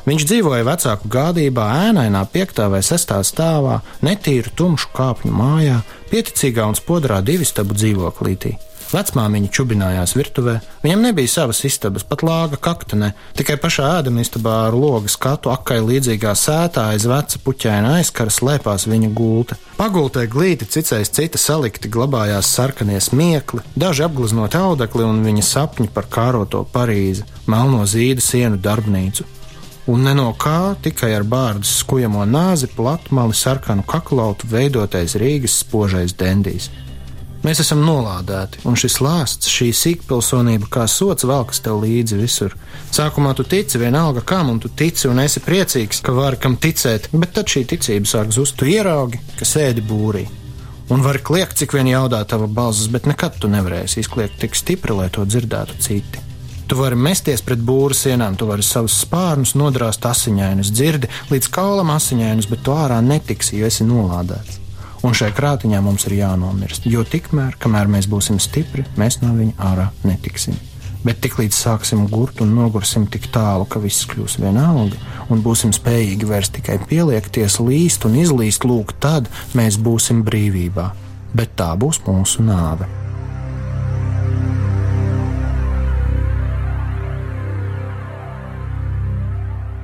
Viņš 0.03 0.25
dzīvoja 0.27 0.65
vecāku 0.67 1.07
gādībā, 1.11 1.71
ēnainā 1.87 2.25
piektā 2.33 2.67
vai 2.71 2.81
sestā 2.83 3.21
stāvā, 3.23 3.79
netīru 4.03 4.51
tumšu 4.51 4.91
kāpņu 4.95 5.31
mājā, 5.31 5.79
pieticīgā 6.11 6.67
un 6.67 6.75
spodrā 6.75 7.21
divistabu 7.23 7.77
dzīvoklītī. 7.77 8.57
Vecmāmiņa 8.93 9.51
čubinājās 9.53 10.15
virtuvē. 10.17 10.55
Viņam 10.83 11.03
nebija 11.05 11.29
savas 11.29 11.61
istabas, 11.67 12.05
pat 12.07 12.23
lāga 12.25 12.57
kaktenē, 12.57 13.11
tikai 13.37 13.59
pašā 13.61 13.87
ēdamistabā 13.99 14.55
ar 14.67 14.77
logu 14.77 15.11
skatu 15.11 15.51
akai 15.53 15.77
līdzīgā 15.85 16.33
sētā 16.33 16.87
aiz 16.95 17.05
veca 17.09 17.41
puķēna 17.45 17.95
aizkara 17.99 18.33
slēpās 18.33 18.87
viņa 18.89 19.11
gulta. 19.13 19.59
Pagultē 19.77 20.25
glīti 20.31 20.67
cicais 20.73 21.13
cita 21.13 21.37
salikti 21.37 21.91
glabājās 21.93 22.49
sarkanie 22.57 22.97
smiekli, 23.03 23.61
daži 23.77 24.07
apgleznoti 24.09 24.57
audekli 24.57 25.05
un 25.05 25.21
viņa 25.23 25.45
sapņi 25.45 25.91
par 25.93 26.09
kāroto 26.09 26.65
Parīzi, 26.73 27.27
melno 27.47 27.85
zīda 27.85 28.25
sienu 28.25 28.57
darbnīcu. 28.57 29.27
Un 29.89 30.03
ne 30.05 30.11
no 30.13 30.27
kā, 30.37 30.75
tikai 30.85 31.15
ar 31.17 31.23
bārdas 31.25 31.79
skujamo 31.81 32.21
nāzi, 32.29 32.67
platmali, 32.69 33.33
sarkanu 33.33 33.81
kaklautu 33.89 34.49
veidotais 34.51 35.15
Rīgas 35.17 35.55
spožais 35.63 36.13
dendijs. 36.13 36.67
Mēs 37.49 37.63
esam 37.63 37.79
nolādēti, 37.81 38.59
un 38.69 38.75
šis 38.77 38.99
lāsts, 39.01 39.49
šī 39.49 39.71
sīkpilsonība 39.73 40.67
kā 40.69 40.83
sots 40.85 41.25
velkas 41.25 41.63
tev 41.65 41.79
līdzi 41.81 42.19
visur. 42.19 42.53
Sākumā 42.93 43.31
tu 43.33 43.41
tici 43.41 43.79
vienalga 43.81 44.21
kam, 44.21 44.51
un 44.53 44.59
tu 44.61 44.69
tici 44.69 45.07
un 45.09 45.17
esi 45.23 45.41
priecīgs, 45.41 46.03
ka 46.05 46.13
vari 46.13 46.37
kam 46.37 46.59
ticēt, 46.61 47.07
bet 47.15 47.33
tad 47.39 47.49
šī 47.49 47.63
ticība 47.71 48.11
sāk 48.11 48.29
zust. 48.35 48.53
Tu 48.59 48.69
ieraugi, 48.75 49.17
ka 49.39 49.49
sēdi 49.49 49.81
būrī. 49.81 50.27
Un 50.93 51.01
vari 51.01 51.23
kliegt, 51.25 51.57
cik 51.57 51.73
vien 51.73 51.89
jaudā 51.89 52.21
tava 52.29 52.45
balss, 52.45 52.85
bet 52.93 53.09
nekad 53.09 53.41
tu 53.41 53.49
nevarēsi 53.49 54.03
izkliegt 54.03 54.37
tik 54.45 54.53
stipri, 54.53 54.93
lai 55.01 55.09
to 55.09 55.25
dzirdētu 55.25 55.81
citi. 55.81 56.21
Tu 56.69 56.77
vari 56.77 57.01
mesties 57.09 57.41
pret 57.41 57.65
būru 57.65 57.97
sienām, 57.97 58.37
tu 58.37 58.45
vari 58.45 58.61
savus 58.61 59.01
spārnus 59.07 59.57
nodrāst 59.57 60.05
asiņainus, 60.05 60.69
dzirdi 60.69 61.09
līdz 61.33 61.49
kaulam 61.57 61.97
asiņainus, 61.97 62.51
bet 62.53 62.61
tu 62.61 62.77
ārā 62.77 63.01
netiksi, 63.01 63.57
jo 63.57 63.73
esi 63.73 63.89
nolādēts 63.89 64.58
un 65.03 65.15
šai 65.15 65.31
krātiņā 65.35 65.79
mums 65.83 66.07
ir 66.09 66.17
jānomirst. 66.19 66.87
Jo 66.89 67.05
tikmēr, 67.07 67.55
kamēr 67.61 67.91
mēs 67.91 68.09
būsim 68.11 68.39
stipri, 68.41 68.85
mēs 68.99 69.21
no 69.23 69.33
viņa 69.37 69.55
ārā 69.71 69.87
netiksim. 70.07 70.57
Bet 71.05 71.21
tiklīdz 71.23 71.55
sāksim 71.55 72.03
gurt 72.11 72.41
un 72.43 72.51
nogursim 72.57 73.05
tik 73.07 73.29
tālu, 73.31 73.63
ka 73.69 73.79
viss 73.79 74.07
kļūs 74.09 74.35
vienalga, 74.43 74.99
un 75.31 75.43
būsim 75.45 75.71
spējīgi 75.75 76.27
vairs 76.27 76.51
tikai 76.51 76.75
pieliekties, 76.89 77.61
līst 77.63 78.03
un 78.09 78.19
izlīst, 78.19 78.67
lūk, 78.67 78.97
tad 78.99 79.31
mēs 79.55 79.79
būsim 79.79 80.25
brīvībā. 80.27 80.89
Bet 81.31 81.55
tā 81.55 81.71
būs 81.79 82.01
mūsu 82.07 82.43
nāve. 82.43 82.89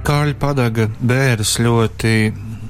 Kārļa 0.06 0.36
padaga 0.38 0.84
bēras 1.02 1.56
ļoti 1.64 2.12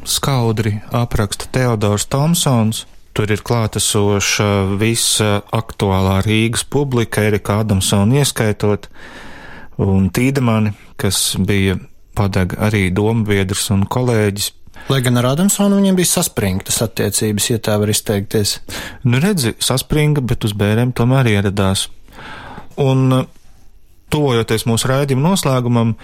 skaudri 0.05 0.79
apraksta 0.91 1.49
Teodors 1.51 2.05
Tomsons. 2.05 2.85
Tur 3.15 3.31
ir 3.31 3.39
klātesoša 3.47 4.75
visa 4.75 5.39
aktuālā 5.55 6.17
Rīgas 6.25 6.65
publika, 6.67 7.23
Erika 7.23 7.61
Adamsona 7.63 8.19
ieskaitot, 8.19 8.89
un 9.79 10.09
Tīdemani, 10.11 10.73
kas 10.99 11.37
bija 11.39 11.77
padega 12.15 12.59
arī 12.67 12.89
dombiedrs 12.95 13.69
un 13.71 13.85
kolēģis. 13.87 14.51
Lai 14.91 14.99
gan 15.01 15.15
ar 15.17 15.29
Adamsonu 15.31 15.79
viņiem 15.79 15.95
bija 15.97 16.11
saspringtas 16.11 16.81
attiecības, 16.83 17.47
ja 17.53 17.61
tā 17.63 17.79
var 17.81 17.89
izteikties. 17.89 18.59
Nu, 19.07 19.21
redzi, 19.23 19.55
saspringa, 19.63 20.21
bet 20.21 20.43
uz 20.45 20.53
bērniem 20.57 20.91
tomēr 20.93 21.31
ieradās. 21.37 21.87
Un 22.83 23.23
tuvojoties 24.11 24.67
mūsu 24.69 24.91
raidījuma 24.91 25.31
noslēgumam, 25.31 25.95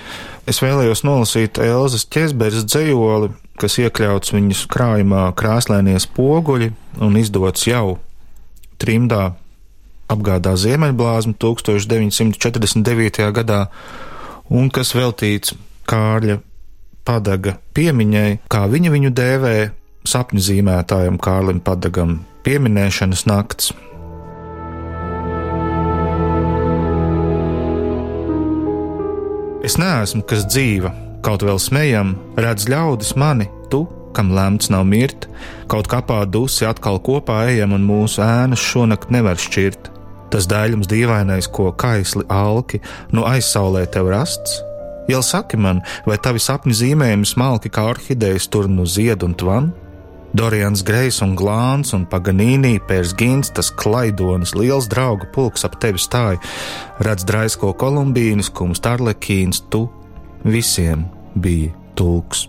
es 0.49 0.63
vēlējos 0.63 1.03
nolasīt 1.05 1.59
Elzas 1.61 2.07
ķezberes 2.07 2.65
dzējoli 2.71 3.33
kas 3.61 3.77
iekļauts 3.77 4.33
viņas 4.33 4.63
krājumā 4.71 5.27
krāslēnie 5.37 5.99
spoguļi 6.01 6.71
un 7.05 7.17
izdots 7.19 7.67
jau 7.69 7.99
trimdā 8.81 9.35
apgādā 10.11 10.55
Ziemeļblāzmu 10.59 11.37
1949. 11.39 13.27
gadā, 13.37 13.65
un 14.49 14.71
kas 14.73 14.95
veltīts 14.97 15.53
Kārļa 15.89 16.39
padaga 17.07 17.57
piemiņai, 17.75 18.41
kā 18.51 18.65
viņa 18.71 18.91
viņu 18.93 19.13
dēvē 19.17 19.55
sapņu 20.07 20.43
zīmētājam 20.47 21.21
Kārlim 21.21 21.61
Padagam 21.63 22.19
pieminēšanas 22.45 23.25
nakts. 23.29 23.71
Es 29.61 29.77
neesmu 29.77 30.23
kas 30.25 30.47
dzīva, 30.49 30.89
kaut 31.25 31.43
vēl 31.45 31.59
smējam, 31.61 32.15
redz 32.39 32.67
ļaudis 32.71 33.13
mani, 33.19 33.47
tu, 33.71 33.85
kam 34.15 34.33
lemts 34.35 34.71
nav 34.73 34.85
mirt, 34.89 35.27
kaut 35.71 35.89
kapā 35.91 36.23
dusi 36.27 36.65
atkal 36.67 36.99
kopā 37.03 37.45
ejam 37.51 37.75
un 37.77 37.85
mūsu 37.87 38.23
ēnas 38.25 38.61
šonakt 38.61 39.13
nevar 39.13 39.39
šķirt. 39.39 39.91
Tas 40.31 40.47
dēļums 40.47 40.87
dīvainais, 40.87 41.49
ko 41.51 41.69
kaisli 41.75 42.23
alki, 42.31 42.79
nu 43.11 43.25
aizsaulē 43.27 43.83
tev 43.91 44.09
rasts. 44.13 44.61
Jau 45.11 45.19
saki 45.25 45.59
man, 45.59 45.81
vai 46.07 46.15
tavi 46.23 46.39
sapņu 46.39 46.75
zīmējumi 46.77 47.27
smalki 47.27 47.71
kā 47.73 47.89
orhidejas 47.91 48.47
tur 48.51 48.69
nu 48.71 48.85
zied 48.87 49.25
un 49.27 49.35
tvan? 49.35 49.71
Dorians 50.31 50.85
Grejs 50.87 51.17
un 51.25 51.33
Glāns 51.35 51.91
un 51.97 52.05
Paganīnī, 52.07 52.77
Pērs 52.87 53.11
Gins, 53.19 53.51
tas 53.51 53.67
klaidonis, 53.75 54.53
liels 54.55 54.87
draugu 54.87 55.27
pulks 55.35 55.67
ap 55.67 55.75
tevi 55.83 55.99
stāja, 55.99 56.39
redz 57.03 57.27
draisko 57.27 57.73
kolumbīnu, 57.75 58.45
skums 58.47 58.79
tarlekīns, 58.79 59.65
tu 59.67 59.89
visiem 60.43 61.05
bija 61.35 61.71
tulks. 61.95 62.47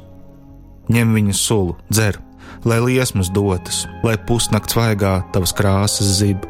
Ņem 0.93 1.15
viņa 1.17 1.35
sulu, 1.37 1.77
dzer, 1.93 2.19
lai 2.65 2.81
liesmas 2.83 3.31
dotas, 3.33 3.85
lai 4.05 4.17
pusnakts 4.27 4.77
vaigā 4.77 5.21
tavas 5.35 5.55
krāsas 5.57 6.17
zib, 6.19 6.45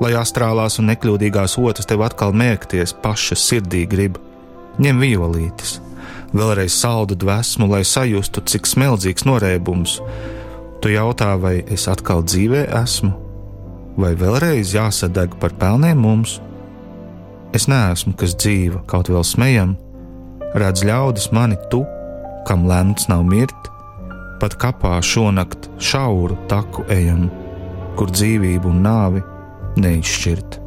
lai 0.00 0.12
astrālās 0.18 0.78
un 0.80 0.90
nekļūdīgās 0.90 1.56
otras 1.60 1.88
tev 1.88 2.04
atkal 2.06 2.34
mērkties 2.36 2.94
pašas 3.02 3.42
sirdī 3.48 3.84
grib. 3.90 4.20
Ņem 4.82 5.00
violītes, 5.00 5.78
vēlreiz 6.36 6.74
saldu 6.76 7.16
dvēsmu, 7.16 7.68
lai 7.70 7.82
sajustu, 7.84 8.42
cik 8.44 8.68
smeldzīgs 8.68 9.24
norēbums. 9.28 10.00
Tu 10.84 10.92
jautā, 10.92 11.32
vai 11.40 11.62
es 11.72 11.86
atkal 11.88 12.20
dzīvē 12.26 12.66
esmu, 12.82 13.14
vai 13.96 14.12
vēlreiz 14.18 14.74
jāsadeg 14.76 15.38
par 15.40 15.56
pelniem 15.56 16.04
mums? 16.04 16.36
Es 17.56 17.64
neesmu 17.70 18.12
kas 18.20 18.36
dzīva, 18.36 18.82
kaut 18.90 19.08
vēl 19.08 19.24
smējam, 19.24 19.76
redz 20.54 20.84
ļaudis 20.86 21.32
mani 21.34 21.56
tu, 21.72 21.82
kam 22.46 22.66
lemts 22.68 23.08
nav 23.10 23.24
mirt, 23.26 23.70
pat 24.40 24.54
kapā 24.60 24.98
šonakt 25.02 25.70
šauru 25.82 26.36
taku 26.50 26.84
ejam, 26.92 27.26
kur 27.98 28.12
dzīvību 28.12 28.70
un 28.70 28.84
nāvi 28.84 29.24
neizšķirt. 29.80 30.60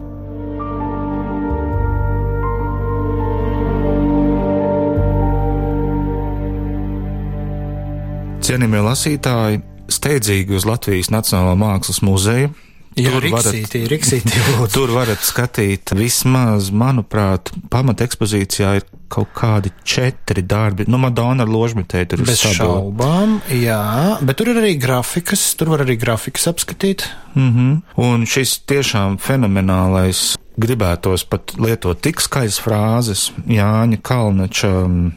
Cienījamie 8.50 8.80
lasītāji, 8.82 9.60
steidzīgi 9.94 10.56
uz 10.58 10.66
Latvijas 10.66 11.12
Nacionālā 11.14 11.54
Mākslas 11.60 12.02
muzeju 12.02 12.50
Jā, 12.98 13.12
tur 13.14 13.24
riksītī, 13.24 13.84
varat, 13.84 13.92
riksītī, 13.94 14.40
tur 14.76 14.94
varat 14.96 15.22
skatīt 15.24 15.94
vismaz, 15.96 16.72
manuprāt, 16.74 17.52
pamat 17.72 18.02
ekspozīcijā 18.08 18.72
ir 18.80 18.88
kaut 19.10 19.32
kādi 19.38 19.72
četri 19.88 20.44
darbi. 20.46 20.86
Nu, 20.90 21.00
Madonna 21.02 21.46
ar 21.46 21.52
ložmetēju 21.52 22.10
tur 22.12 22.24
ir 22.24 22.30
bez 22.30 22.44
šaubām, 22.58 23.40
jā, 23.54 23.82
bet 24.26 24.42
tur 24.42 24.52
ir 24.54 24.62
arī 24.62 24.76
grafikas, 24.82 25.46
tur 25.60 25.74
var 25.74 25.86
arī 25.86 25.98
grafikas 26.02 26.50
apskatīt. 26.52 27.08
Mm 27.36 27.50
-hmm. 27.54 27.82
Un 27.96 28.26
šis 28.26 28.60
tiešām 28.66 29.18
fenomenālais 29.18 30.38
gribētos 30.60 31.24
pat 31.30 31.54
lietot 31.58 32.02
tik 32.02 32.22
skaļas 32.22 32.60
frāzes, 32.64 33.32
Jāņa 33.48 34.02
Kalnača 34.02 34.72
um, 34.84 35.12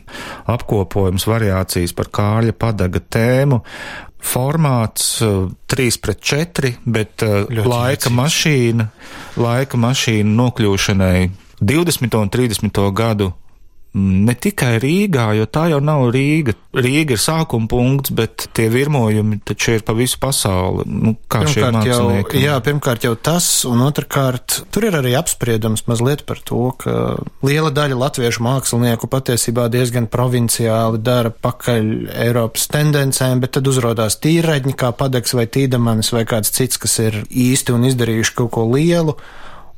apkopojums, 0.46 1.26
variācijas 1.26 1.92
par 1.92 2.06
Kārļa 2.06 2.52
padaga 2.52 3.00
tēmu, 3.00 3.60
formāts 4.22 5.18
3 5.66 5.86
uh, 5.88 6.00
pret 6.02 6.20
4, 6.20 6.72
bet 6.84 7.22
uh, 7.22 7.28
Ļoti 7.50 7.68
laika 7.68 8.08
vecīgs. 8.08 8.16
mašīna, 8.16 8.88
laika 9.36 9.76
mašīna 9.76 10.36
nokļūšanai 10.42 11.30
20. 11.62 12.18
un 12.18 12.30
30. 12.30 12.92
gadu 12.92 13.32
ne 13.92 14.32
tikai 14.32 14.78
Rīgā, 14.80 15.26
jo 15.36 15.46
tā 15.50 15.66
jau 15.72 15.78
nav 15.84 16.06
Rīga. 16.14 16.54
Rīga 16.72 17.16
ir 17.16 17.20
sākuma 17.20 17.68
punkts, 17.68 18.12
bet 18.16 18.46
tie 18.56 18.70
virmojumi 18.72 19.42
taču 19.44 19.74
ir 19.76 19.84
pa 19.84 19.92
visu 19.96 20.16
pasauli. 20.22 20.86
Nu, 20.88 21.12
kā 21.28 21.42
mākslinieki? 21.44 22.38
Jau, 22.40 22.44
jā, 22.46 22.54
pirmkārt 22.64 23.04
jau 23.04 23.12
tas, 23.20 23.48
un 23.68 23.84
otrkārt, 23.84 24.62
tur 24.72 24.88
ir 24.88 24.96
arī 24.96 25.12
apspriedums 25.18 25.84
mazliet 25.90 26.24
par 26.28 26.40
to, 26.40 26.70
ka 26.80 26.96
liela 27.44 27.72
daļa 27.74 28.00
latviešu 28.00 28.44
mākslinieku 28.46 29.10
patiesībā 29.12 29.68
diezgan 29.72 30.08
provinciāli 30.12 31.02
dara 31.04 31.34
pakaļ 31.34 31.92
Eiropas 32.24 32.68
tendencēm, 32.72 33.44
bet 33.44 33.58
tad 33.58 33.68
uzrādās 33.68 34.16
tīraģi 34.24 34.72
kā 34.78 34.94
padeks 34.96 35.36
vai 35.36 35.44
tīdamanis 35.52 36.14
vai 36.16 36.24
kāds 36.28 36.54
cits, 36.56 36.80
kas 36.80 36.96
ir 37.04 37.22
īsti 37.28 37.76
un 37.76 37.88
izdarījuši 37.92 38.36
kaut 38.40 38.54
ko 38.56 38.68
lielu. 38.72 39.18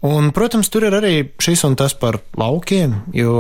Un, 0.04 0.28
protams, 0.36 0.68
tur 0.68 0.84
ir 0.84 0.94
arī 0.98 1.12
šis 1.40 1.62
un 1.64 1.78
tas 1.80 1.94
par 1.96 2.18
laukiem, 2.36 2.98
jo 3.16 3.34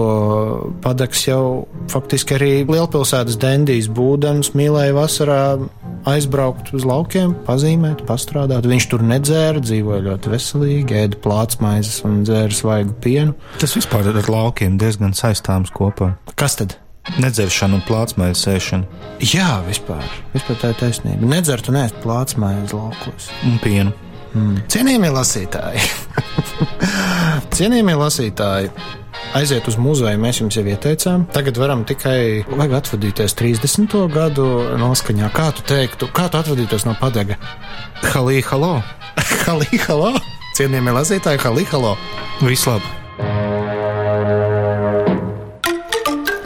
padaks 0.84 1.26
jau 1.26 1.66
faktiski 1.92 2.38
arī 2.38 2.52
lielpilsētas 2.64 3.36
dendijas 3.40 3.90
būdams 3.92 4.54
mīlēja 4.56 4.94
vasarā 4.96 5.42
aizbraukt 6.08 6.70
uz 6.76 6.86
laukiem, 6.88 7.34
pazīmēt, 7.44 8.06
pastrādāt. 8.08 8.64
Viņš 8.68 8.86
tur 8.92 9.04
nedzēra, 9.04 9.60
dzīvoja 9.64 10.06
ļoti 10.06 10.32
veselīgi, 10.32 10.96
ēda 11.02 11.20
plātsmaizes 11.24 12.00
un 12.08 12.22
dzēra 12.24 12.56
svaigu 12.56 12.96
pienu. 13.04 13.36
Tas 13.60 13.76
vispār 13.76 14.08
ar 14.14 14.32
laukiem 14.32 14.80
diezgan 14.80 15.12
saistāms 15.16 15.72
kopā. 15.74 16.14
Kas 16.32 16.56
tad? 16.60 16.78
Nedzeršana 17.20 17.76
un 17.76 17.84
plātsmaiņas 17.84 18.46
ēšana. 18.54 19.02
Jā, 19.20 19.58
vispār, 19.68 20.00
vispār 20.32 20.56
tā 20.62 20.72
ir 20.72 20.80
taisnība. 20.80 21.28
Nedzert 21.28 21.68
un 21.68 21.82
ēst 21.82 22.00
plātsmaiņas 22.00 22.72
laukos. 22.72 23.28
Un 23.44 23.60
pienu. 23.60 23.92
Mm. 24.34 24.64
Cienījamie 24.72 25.12
lasītāji, 25.14 25.82
cienījamie 27.56 27.94
lasītāji, 27.98 28.70
aiziet 29.38 29.68
uz 29.70 29.78
muzeju 29.80 30.20
mēs 30.20 30.40
jums 30.42 30.58
jau 30.58 30.64
ieteicām. 30.66 31.26
Tagad 31.34 31.58
varam 31.60 31.84
tikai 31.88 32.44
atvadīties 32.48 33.36
30. 33.38 33.96
gadu 34.14 34.48
noskaņā. 34.80 35.30
Kā 35.34 35.50
tu 35.56 35.66
teiktu, 35.68 36.10
kā 36.14 36.28
tu 36.30 36.40
atvadītos 36.40 36.86
no 36.88 36.96
padega? 37.00 37.38
Halī, 38.14 38.40
halo! 38.50 38.76
Halī, 39.46 39.70
halo! 39.86 40.14
Cienījamie 40.58 40.98
lasītāji, 40.98 41.42
halī, 41.42 41.66
halo! 41.72 41.96
Vislab! 42.42 42.84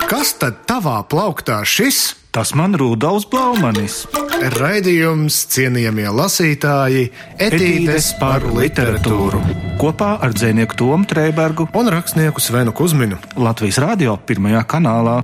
Kas 0.08 0.32
tad 0.40 0.64
tavā 0.68 1.02
plauktā 1.08 1.60
šis? 1.68 2.14
Tas 2.32 2.54
man 2.56 2.76
Rudolfs 2.78 3.28
Blaumanis. 3.28 4.06
Raidījums, 4.38 5.34
cienījamie 5.50 6.06
lasītāji, 6.14 7.08
etīdes 7.42 8.12
par 8.20 8.44
literatūru 8.46 9.40
Kopā 9.78 10.12
ar 10.22 10.34
dzinieku 10.34 10.78
Tomu 10.78 11.08
Trēbergu 11.10 11.66
un 11.74 11.90
rakstnieku 11.90 12.42
Svenu 12.42 12.74
Kusminu. 12.74 13.18
Latvijas 13.34 13.80
Rādio 13.82 14.14
pirmajā 14.30 14.62
kanālā. 14.70 15.16